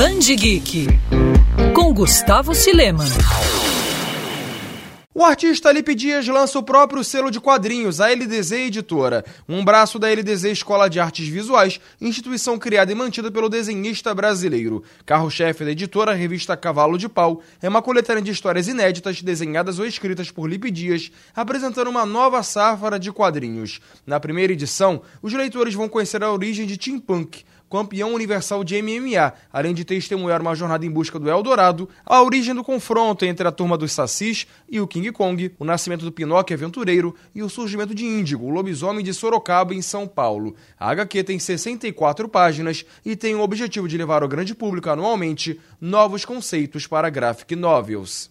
Band 0.00 0.34
Geek 0.34 0.86
com 1.74 1.92
Gustavo 1.92 2.54
Sileman. 2.54 3.04
O 5.12 5.22
artista 5.22 5.70
Lipe 5.70 5.94
Dias 5.94 6.26
lança 6.26 6.58
o 6.58 6.62
próprio 6.62 7.04
selo 7.04 7.30
de 7.30 7.38
quadrinhos, 7.38 8.00
a 8.00 8.08
LDZ 8.08 8.52
Editora, 8.52 9.22
um 9.46 9.62
braço 9.62 9.98
da 9.98 10.08
LDZ 10.08 10.44
Escola 10.44 10.88
de 10.88 10.98
Artes 10.98 11.28
Visuais, 11.28 11.78
instituição 12.00 12.58
criada 12.58 12.90
e 12.90 12.94
mantida 12.94 13.30
pelo 13.30 13.50
desenhista 13.50 14.14
brasileiro. 14.14 14.82
Carro-chefe 15.04 15.66
da 15.66 15.72
editora, 15.72 16.12
a 16.12 16.14
revista 16.14 16.56
Cavalo 16.56 16.96
de 16.96 17.06
Pau, 17.06 17.42
é 17.60 17.68
uma 17.68 17.82
coletânea 17.82 18.22
de 18.22 18.30
histórias 18.30 18.68
inéditas 18.68 19.20
desenhadas 19.20 19.78
ou 19.78 19.84
escritas 19.84 20.30
por 20.30 20.48
Lipe 20.48 20.70
Dias, 20.70 21.12
apresentando 21.36 21.90
uma 21.90 22.06
nova 22.06 22.42
safra 22.42 22.98
de 22.98 23.12
quadrinhos. 23.12 23.80
Na 24.06 24.18
primeira 24.18 24.54
edição, 24.54 25.02
os 25.20 25.34
leitores 25.34 25.74
vão 25.74 25.90
conhecer 25.90 26.24
a 26.24 26.32
origem 26.32 26.66
de 26.66 26.78
Tim 26.78 26.98
Punk, 26.98 27.44
campeão 27.70 28.12
universal 28.12 28.64
de 28.64 28.82
MMA, 28.82 29.32
além 29.52 29.72
de 29.72 29.84
testemunhar 29.84 30.40
uma 30.40 30.54
jornada 30.54 30.84
em 30.84 30.90
busca 30.90 31.18
do 31.18 31.30
Eldorado, 31.30 31.88
a 32.04 32.20
origem 32.20 32.54
do 32.54 32.64
confronto 32.64 33.24
entre 33.24 33.46
a 33.46 33.52
turma 33.52 33.78
dos 33.78 33.92
Sacis 33.92 34.46
e 34.68 34.80
o 34.80 34.86
King 34.88 35.12
Kong, 35.12 35.54
o 35.58 35.64
nascimento 35.64 36.04
do 36.04 36.10
Pinóquio 36.10 36.56
aventureiro 36.56 37.14
e 37.34 37.42
o 37.42 37.48
surgimento 37.48 37.94
de 37.94 38.04
Índigo, 38.04 38.44
o 38.44 38.50
lobisomem 38.50 39.04
de 39.04 39.14
Sorocaba, 39.14 39.72
em 39.72 39.80
São 39.80 40.08
Paulo. 40.08 40.56
A 40.78 40.90
HQ 40.90 41.22
tem 41.22 41.38
64 41.38 42.28
páginas 42.28 42.84
e 43.04 43.14
tem 43.14 43.34
o 43.36 43.40
objetivo 43.40 43.86
de 43.86 43.96
levar 43.96 44.22
ao 44.22 44.28
grande 44.28 44.54
público 44.54 44.90
anualmente 44.90 45.60
novos 45.80 46.24
conceitos 46.24 46.86
para 46.86 47.08
graphic 47.08 47.54
novels. 47.54 48.30